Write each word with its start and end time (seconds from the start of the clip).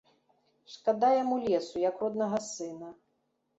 Шкада 0.75 1.09
яму 1.17 1.35
лесу, 1.45 1.75
як 1.85 1.95
роднага 2.07 2.43
сына. 2.49 2.93